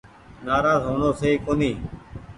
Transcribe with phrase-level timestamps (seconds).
[0.45, 1.79] نآراز هو ڻو سئي ڪونيٚ۔